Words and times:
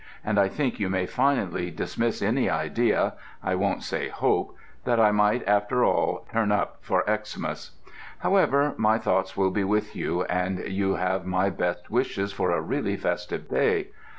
and 0.25 0.39
I 0.39 0.47
think 0.47 0.79
you 0.79 0.89
may 0.89 1.05
finally 1.05 1.69
dismiss 1.69 2.23
any 2.23 2.49
idea 2.49 3.13
I 3.43 3.53
won't 3.53 3.83
say 3.83 4.09
hope 4.09 4.57
that 4.83 4.99
I 4.99 5.11
might 5.11 5.47
after 5.47 5.85
all 5.85 6.25
"turn 6.33 6.51
up" 6.51 6.77
for 6.81 7.03
Xmas. 7.07 7.73
However, 8.17 8.73
my 8.77 8.97
thoughts 8.97 9.37
will 9.37 9.51
be 9.51 9.63
with 9.63 9.95
you, 9.95 10.23
and 10.23 10.57
you 10.67 10.95
have 10.95 11.27
my 11.27 11.51
best 11.51 11.91
wishes 11.91 12.33
for 12.33 12.49
a 12.49 12.61
really 12.61 12.97
festive 12.97 13.47
day. 13.47 13.89